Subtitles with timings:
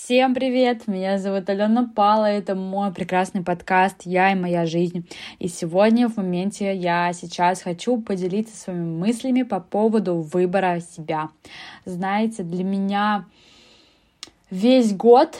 [0.00, 0.86] Всем привет!
[0.86, 5.08] Меня зовут Алена Пала, это мой прекрасный подкаст «Я и моя жизнь».
[5.40, 11.30] И сегодня в моменте я сейчас хочу поделиться своими мыслями по поводу выбора себя.
[11.84, 13.26] Знаете, для меня
[14.50, 15.36] весь год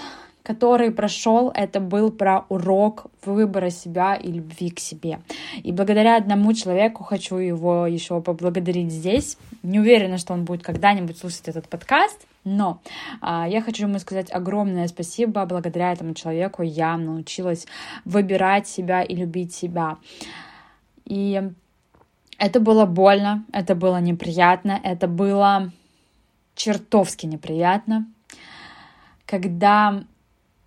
[0.49, 5.21] который прошел, это был про урок выбора себя и любви к себе.
[5.63, 9.37] И благодаря одному человеку хочу его еще поблагодарить здесь.
[9.63, 12.81] Не уверена, что он будет когда-нибудь слушать этот подкаст, но
[13.21, 15.45] а, я хочу ему сказать огромное спасибо.
[15.45, 17.67] Благодаря этому человеку я научилась
[18.07, 19.99] выбирать себя и любить себя.
[21.05, 21.43] И
[22.39, 25.73] это было больно, это было неприятно, это было
[26.55, 28.07] чертовски неприятно,
[29.27, 30.05] когда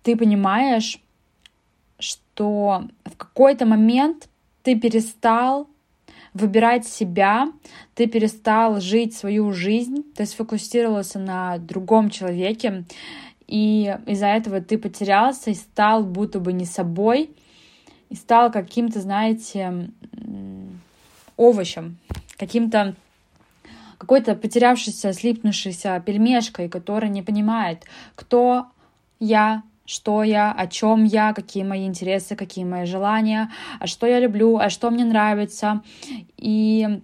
[0.02, 1.00] ты понимаешь,
[1.98, 4.28] что в какой-то момент
[4.62, 5.68] ты перестал
[6.34, 7.52] выбирать себя,
[7.94, 12.84] ты перестал жить свою жизнь, ты сфокусировался на другом человеке,
[13.46, 17.30] и из-за этого ты потерялся и стал будто бы не собой,
[18.08, 19.90] и стал каким-то, знаете,
[21.36, 21.98] овощем,
[22.38, 22.94] каким-то
[23.98, 27.84] какой-то потерявшийся, слипнувшийся пельмешкой, который не понимает,
[28.16, 28.66] кто
[29.20, 29.62] я,
[29.92, 34.56] что я, о чем я, какие мои интересы, какие мои желания, а что я люблю,
[34.56, 35.82] а что мне нравится.
[36.38, 37.02] И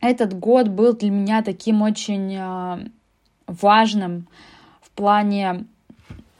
[0.00, 2.80] этот год был для меня таким очень а,
[3.46, 4.28] важным
[4.80, 5.66] в плане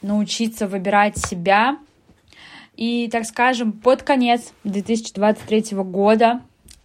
[0.01, 1.77] научиться выбирать себя.
[2.75, 6.41] И, так скажем, под конец 2023 года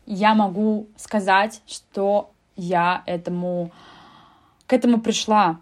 [0.06, 3.72] я могу сказать, что я этому,
[4.68, 5.60] к этому пришла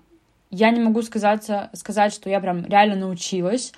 [0.51, 3.73] я не могу сказать, сказать, что я прям реально научилась.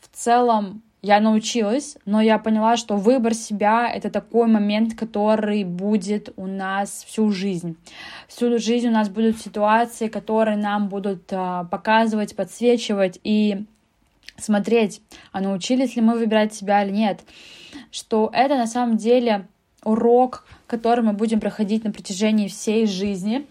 [0.00, 6.32] В целом, я научилась, но я поняла, что выбор себя— это такой момент, который будет
[6.36, 7.76] у нас всю жизнь.
[8.26, 13.66] Всю жизнь у нас будут ситуации, которые нам будут а, показывать, подсвечивать и
[14.38, 17.20] смотреть, а научились ли мы выбирать себя или нет.
[17.90, 19.46] Что это на самом деле
[19.84, 23.46] урок, который мы будем проходить на протяжении всей жизни,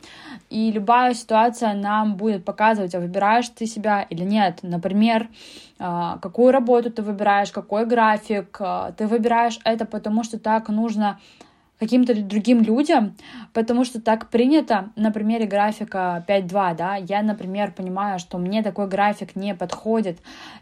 [0.54, 4.60] и любая ситуация нам будет показывать, а выбираешь ты себя или нет.
[4.62, 5.28] Например,
[5.80, 8.58] а, какую работу ты выбираешь, какой график.
[8.60, 11.20] А, ты выбираешь это потому, что так нужно
[11.84, 13.16] каким-то другим людям,
[13.52, 18.88] потому что так принято на примере графика 5.2, да, я, например, понимаю, что мне такой
[18.88, 20.20] график не подходит,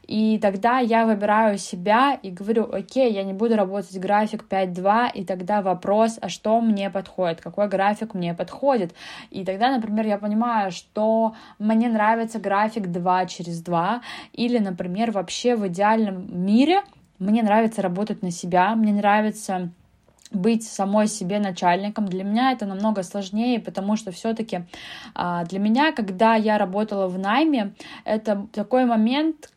[0.08, 5.24] и тогда я выбираю себя и говорю, окей, я не буду работать график 5.2, и
[5.24, 8.96] тогда вопрос, а что мне подходит, какой график мне подходит,
[9.30, 14.02] и тогда, например, я понимаю, что мне нравится график 2 через 2,
[14.34, 16.82] или, например, вообще в идеальном мире
[17.20, 19.70] мне нравится работать на себя, мне нравится
[20.32, 22.08] быть самой себе начальником.
[22.08, 24.64] Для меня это намного сложнее, потому что все-таки
[25.14, 27.74] а, для меня, когда я работала в найме,
[28.06, 29.52] это такой момент,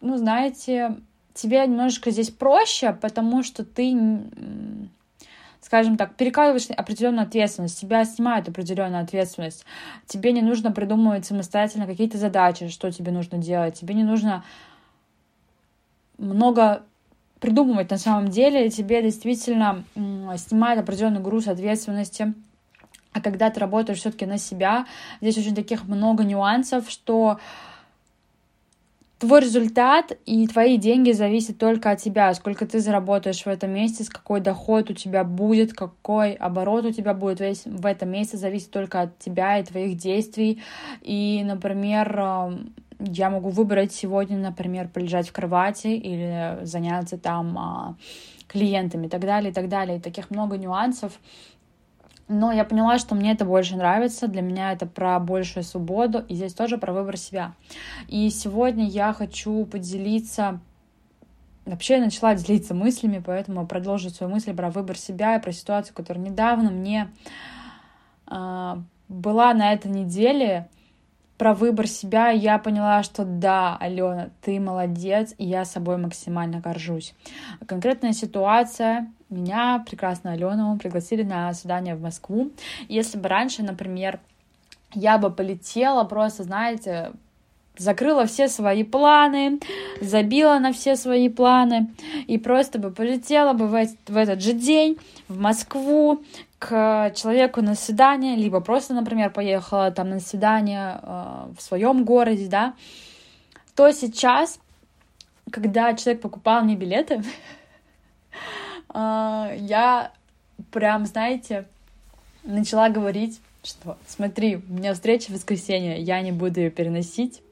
[0.00, 0.96] ну, знаете,
[1.34, 3.92] тебе немножечко здесь проще, потому что ты
[5.60, 9.66] скажем так, перекладываешь определенную ответственность, тебя снимают определенную ответственность.
[10.06, 13.78] Тебе не нужно придумывать самостоятельно какие-то задачи, что тебе нужно делать.
[13.78, 14.44] Тебе не нужно
[16.16, 16.84] много
[17.40, 19.84] придумывать на самом деле, тебе действительно
[20.36, 22.34] снимает определенный груз ответственности.
[23.12, 24.86] А когда ты работаешь все-таки на себя,
[25.20, 27.38] здесь очень таких много нюансов, что
[29.18, 34.10] твой результат и твои деньги зависят только от тебя, сколько ты заработаешь в этом месяце,
[34.10, 38.70] какой доход у тебя будет, какой оборот у тебя будет весь в этом месяце, зависит
[38.70, 40.62] только от тебя и твоих действий.
[41.02, 42.60] И, например,
[42.98, 47.96] я могу выбрать сегодня, например, полежать в кровати или заняться там а,
[48.48, 49.98] клиентами и так далее, и так далее.
[49.98, 51.18] И таких много нюансов.
[52.26, 56.34] Но я поняла, что мне это больше нравится, для меня это про большую свободу, и
[56.34, 57.54] здесь тоже про выбор себя.
[58.06, 60.60] И сегодня я хочу поделиться
[61.64, 65.94] Вообще я начала делиться мыслями, поэтому продолжу свою мысль про выбор себя и про ситуацию,
[65.94, 67.10] которая недавно мне
[68.26, 68.76] э,
[69.08, 70.68] была на этой неделе
[71.38, 77.14] про выбор себя, я поняла, что да, Алена, ты молодец, и я собой максимально горжусь.
[77.66, 79.10] Конкретная ситуация.
[79.30, 82.50] Меня, прекрасную Алену, пригласили на свидание в Москву.
[82.88, 84.20] Если бы раньше, например,
[84.94, 87.12] я бы полетела просто, знаете,
[87.76, 89.60] закрыла все свои планы,
[90.00, 91.88] забила на все свои планы
[92.26, 94.98] и просто бы полетела бы в, в этот же день
[95.28, 96.22] в Москву,
[96.58, 102.48] к человеку на свидание, либо просто, например, поехала там на свидание э, в своем городе,
[102.48, 102.74] да,
[103.76, 104.58] то сейчас,
[105.52, 107.22] когда человек покупал мне билеты,
[108.94, 110.12] э, я
[110.72, 111.64] прям, знаете,
[112.42, 117.42] начала говорить, что смотри, у меня встреча в воскресенье, я не буду ее переносить,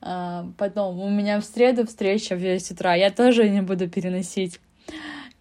[0.00, 4.60] А, потом у меня в среду встреча в 10 утра, я тоже не буду переносить.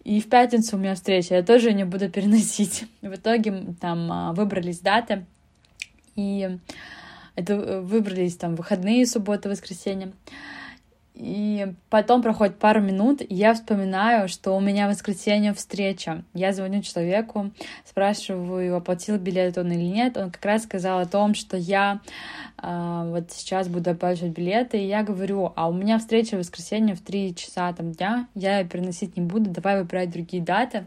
[0.07, 2.86] И в пятницу у меня встреча, я тоже не буду переносить.
[3.01, 5.25] В итоге там а, выбрались даты,
[6.15, 6.57] и
[7.36, 10.13] это э, выбрались там выходные, суббота, воскресенье.
[11.19, 16.24] И потом проходит пару минут, и я вспоминаю, что у меня в воскресенье встреча.
[16.36, 17.50] Я звоню человеку,
[17.86, 20.16] спрашиваю, оплатил билет он или нет.
[20.16, 22.02] Он как раз сказал о том, что я
[22.62, 24.78] э, вот сейчас буду оплачивать билеты.
[24.78, 28.60] И я говорю, а у меня встреча в воскресенье в 3 часа там, дня, я
[28.60, 30.86] ее переносить не буду, давай выбирать другие даты.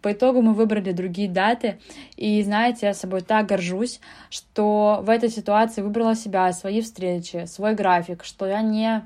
[0.00, 1.78] По итогу мы выбрали другие даты.
[2.16, 4.00] И знаете, я собой так горжусь,
[4.30, 9.02] что в этой ситуации выбрала себя, свои встречи, свой график, что я не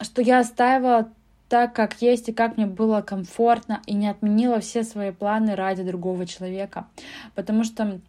[0.00, 1.08] что я оставила
[1.48, 5.82] так, как есть, и как мне было комфортно, и не отменила все свои планы ради
[5.82, 6.86] другого человека.
[7.34, 8.00] Потому что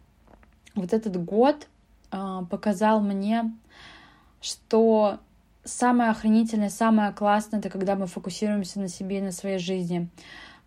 [0.74, 1.66] вот этот год
[2.10, 3.52] э, показал мне,
[4.40, 5.18] что
[5.64, 10.08] самое охренительное, самое классное, это когда мы фокусируемся на себе и на своей жизни.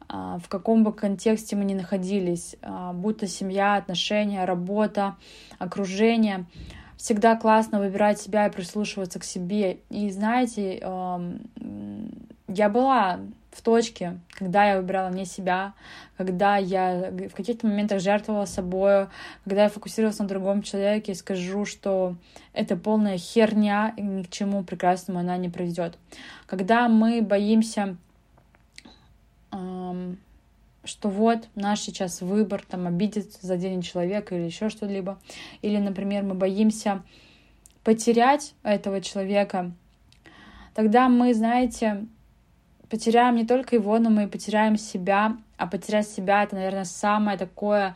[0.10, 5.16] Э, в каком бы контексте мы ни находились, э, будь то семья, отношения, работа,
[5.58, 6.46] окружение—
[6.98, 9.80] всегда классно выбирать себя и прислушиваться к себе.
[9.90, 10.80] И знаете,
[12.48, 13.20] я была
[13.58, 15.74] в точке, когда я выбирала не себя,
[16.16, 19.08] когда я в каких-то моментах жертвовала собой,
[19.44, 22.16] когда я фокусировалась на другом человеке и скажу, что
[22.54, 25.98] это полная херня, и ни к чему прекрасному она не приведет.
[26.46, 27.98] Когда мы боимся эм,
[30.88, 35.20] что вот наш сейчас выбор, там, обидеться, заденет человека или еще что-либо.
[35.62, 37.04] Или, например, мы боимся
[37.84, 39.72] потерять этого человека,
[40.74, 42.06] тогда мы, знаете,
[42.90, 45.38] потеряем не только его, но мы потеряем себя.
[45.58, 47.96] А потерять себя— это, наверное, самое такое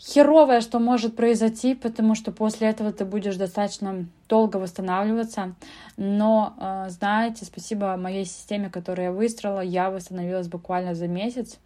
[0.00, 5.54] херовое, что может произойти, потому что после этого ты будешь достаточно долго восстанавливаться.
[5.96, 11.58] Но, э, знаете, спасибо моей системе, которую я выстроила, я восстановилась буквально за месяц.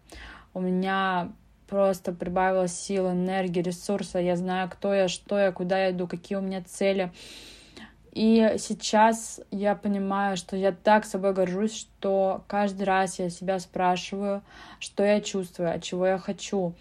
[0.54, 1.32] У меня
[1.68, 4.18] просто прибавилось сил, энергии, ресурса.
[4.18, 7.10] Я знаю, кто я, что я, куда я иду, какие у меня цели.
[8.12, 14.42] И сейчас я понимаю, что я так собой горжусь, что каждый раз я себя спрашиваю,
[14.80, 16.74] что я чувствую, от чего я хочу,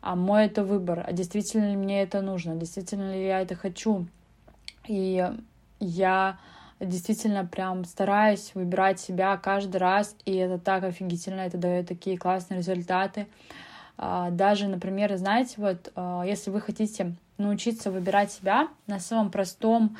[0.00, 4.06] а мой это выбор, а действительно ли мне это нужно, действительно ли я это хочу.
[4.86, 5.30] И
[5.78, 6.38] я
[6.80, 12.58] действительно прям стараюсь выбирать себя каждый раз, и это так офигительно, это дает такие классные
[12.58, 13.26] результаты.
[13.98, 19.96] А, даже, например, знаете, вот а, если вы хотите научиться выбирать себя на самом простом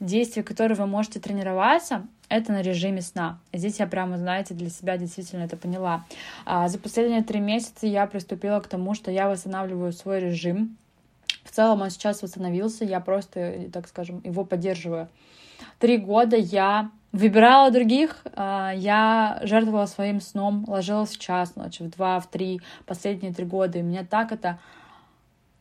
[0.00, 3.40] действие, которое вы можете тренироваться, это на режиме сна.
[3.52, 6.04] Здесь я прямо, знаете, для себя действительно это поняла.
[6.44, 10.76] А за последние три месяца я приступила к тому, что я восстанавливаю свой режим.
[11.44, 15.08] В целом он сейчас восстановился, я просто, так скажем, его поддерживаю.
[15.78, 21.90] Три года я выбирала других, а, я жертвовала своим сном, ложилась в час ночи, в
[21.90, 24.58] два, в три, последние три года, и меня так это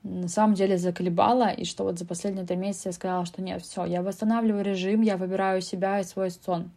[0.03, 3.61] на самом деле заколебало, и что вот за последние три месяца я сказала, что нет,
[3.61, 6.71] все, я восстанавливаю режим, я выбираю себя и свой сон.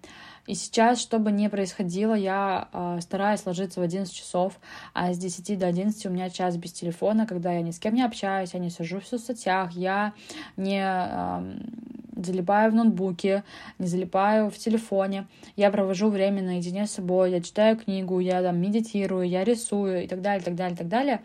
[0.46, 4.58] И сейчас, что бы ни происходило, я э, стараюсь ложиться в 11 часов,
[4.94, 7.94] а с 10 до 11 у меня час без телефона, когда я ни с кем
[7.94, 10.12] не общаюсь, я не сижу в соцсетях, я
[10.56, 13.44] не э, залипаю в ноутбуке,
[13.78, 15.26] не залипаю в телефоне.
[15.56, 20.08] Я провожу время наедине с собой, я читаю книгу, я там медитирую, я рисую и
[20.08, 21.20] так далее, так далее, так далее.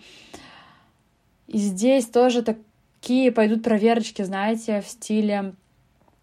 [1.48, 5.54] И здесь тоже такие пойдут проверочки, знаете, в стиле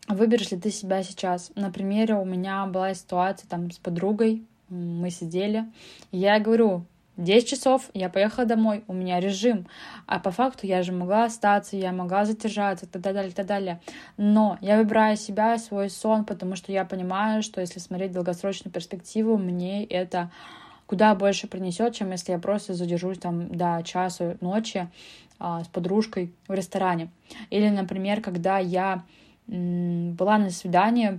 [0.08, 1.52] выберешь ли ты себя сейчас.
[1.54, 5.66] На примере у меня была ситуация там с подругой, мы сидели,
[6.10, 6.84] и я говорю,
[7.18, 9.66] 10 часов, я поехала домой, у меня режим.
[10.06, 13.46] А по факту я же могла остаться, я могла задержаться, и так далее, и так
[13.46, 13.80] далее.
[14.16, 19.36] Но я выбираю себя, свой сон, потому что я понимаю, что если смотреть долгосрочную перспективу,
[19.36, 20.30] мне это
[20.92, 24.90] куда больше принесет, чем если я просто задержусь там до часу ночи
[25.38, 27.08] а, с подружкой в ресторане.
[27.48, 29.02] Или, например, когда я
[29.46, 31.18] была на свидании,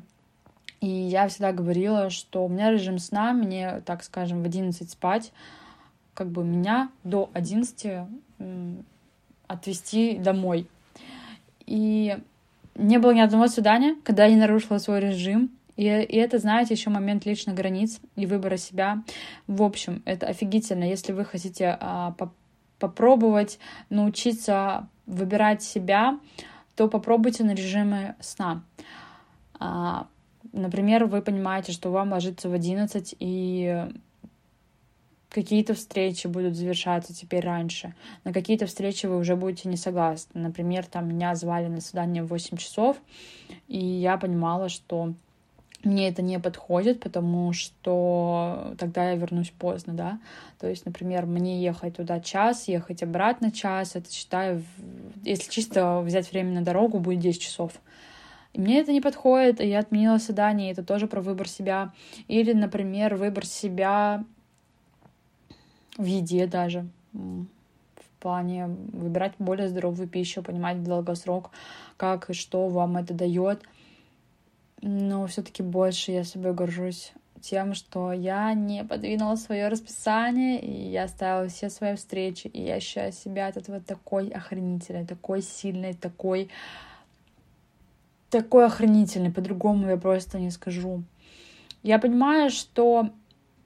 [0.79, 5.31] и я всегда говорила, что у меня режим сна, мне, так скажем, в 11 спать,
[6.13, 8.05] как бы меня до 11
[9.47, 10.67] отвезти домой.
[11.65, 12.15] И
[12.75, 15.49] не было ни одного свидания, когда я не нарушила свой режим.
[15.75, 19.03] И, и это, знаете, еще момент личных границ и выбора себя.
[19.47, 20.83] В общем, это офигительно.
[20.83, 22.31] Если вы хотите а, по
[22.79, 26.19] попробовать научиться выбирать себя,
[26.75, 28.61] то попробуйте на режимы сна.
[29.57, 30.07] А,
[30.51, 33.87] например, вы понимаете, что вам ложиться в 11 и
[35.29, 40.41] какие-то встречи будут завершаться теперь раньше, на какие-то встречи вы уже будете не согласны.
[40.41, 42.97] Например, там меня звали на свидание в 8 часов,
[43.67, 45.13] и я понимала, что
[45.83, 50.19] мне это не подходит, потому что тогда я вернусь поздно, да.
[50.59, 54.63] То есть, например, мне ехать туда час, ехать обратно час, это считаю,
[55.23, 57.73] если чисто взять время на дорогу, будет 10 часов.
[58.53, 61.91] И мне это не подходит, и я отменила свидание, это тоже про выбор себя.
[62.27, 64.23] Или, например, выбор себя
[65.97, 67.45] в еде даже, в
[68.19, 71.49] плане выбирать более здоровую пищу, понимать долгосрок,
[71.97, 73.63] как и что вам это дает.
[74.85, 81.05] Но все-таки больше я собой горжусь тем, что я не подвинула свое расписание, и я
[81.05, 86.49] оставила все свои встречи, и я ощущаю себя от этого такой охренительной, такой сильной, такой
[88.29, 91.03] такой охренительный, по-другому я просто не скажу.
[91.81, 93.09] Я понимаю, что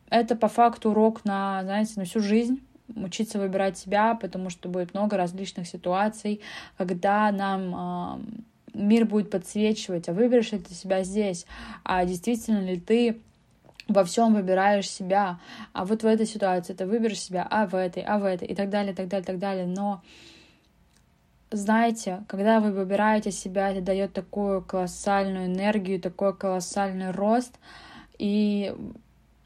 [0.09, 2.62] это по факту урок на, знаете, на всю жизнь,
[2.95, 6.41] учиться выбирать себя, потому что будет много различных ситуаций,
[6.77, 8.45] когда нам
[8.77, 11.46] мир будет подсвечивать, а выберешь ли ты себя здесь,
[11.84, 13.19] а действительно ли ты
[13.88, 15.39] во всем выбираешь себя,
[15.74, 18.55] а вот в этой ситуации ты выберешь себя, а в этой, а в этой, и
[18.55, 19.65] так далее, и так далее, и так далее.
[19.65, 20.01] Но
[21.51, 27.57] знаете, когда вы выбираете себя, это дает такую колоссальную энергию, такой колоссальный рост,
[28.17, 28.75] и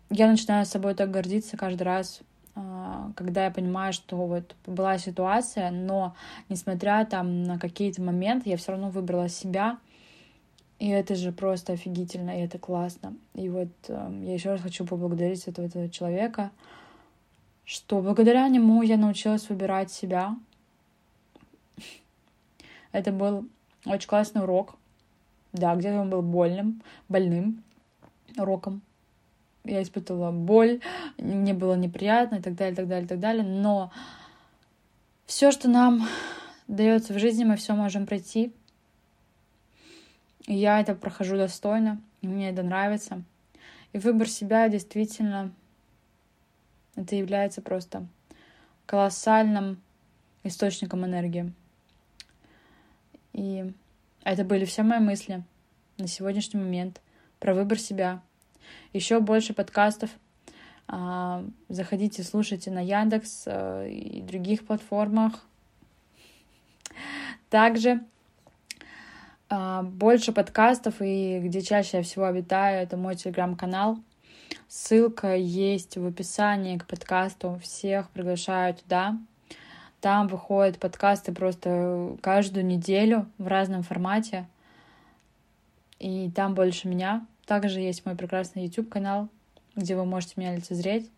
[0.10, 2.22] я начинаю собой так гордиться каждый раз,
[3.16, 6.16] когда я понимаю, что вот была ситуация, но
[6.50, 9.78] несмотря там на какие-то моменты, я все равно выбрала себя,
[10.80, 13.14] и это же просто офигительно, и это классно.
[13.36, 16.52] И вот эм, я еще раз хочу поблагодарить этого, этого человека,
[17.66, 20.36] что благодаря нему я научилась выбирать себя.
[22.92, 23.48] Это был
[23.86, 24.76] очень классный урок.
[25.54, 27.64] Да, где-то он был больным, больным
[28.38, 28.82] уроком
[29.64, 30.82] я испытывала боль,
[31.18, 33.44] мне было неприятно и так далее, так далее, так далее.
[33.44, 33.92] Но
[35.26, 36.08] все, что нам
[36.68, 38.54] дается в жизни, мы все можем пройти.
[40.48, 43.24] И я это прохожу достойно, и мне это нравится.
[43.94, 45.52] И выбор себя действительно
[46.96, 48.08] это является просто
[48.86, 49.80] колоссальным
[50.44, 51.54] источником энергии.
[53.34, 53.72] И
[54.24, 55.44] это были все мои мысли
[55.98, 57.00] на сегодняшний момент
[57.40, 58.22] про выбор себя—
[58.94, 60.10] еще больше подкастов.
[60.88, 65.46] А, заходите, слушайте на Яндекс э, и других платформах.
[67.50, 68.02] Также
[69.50, 74.00] а, больше подкастов и где чаще я всего обитаю, это мой телеграм-канал.
[74.68, 77.60] Ссылка есть в описании к подкасту.
[77.62, 79.18] Всех приглашаю туда.
[80.00, 84.48] Там выходят подкасты просто каждую неделю в разном формате.
[86.00, 87.26] И там больше меня.
[87.46, 89.30] Также есть мой прекрасный YouTube-канал,
[89.76, 91.10] где вы можете меня лицезреть.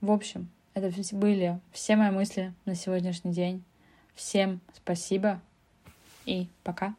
[0.00, 3.62] В общем, это были все мои мысли на сегодняшний день.
[4.14, 5.40] Всем спасибо
[6.26, 6.94] и пока.